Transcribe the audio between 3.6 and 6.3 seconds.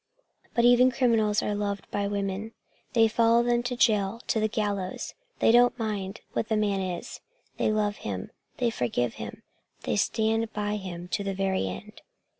to jail, to the gallows. They don't mind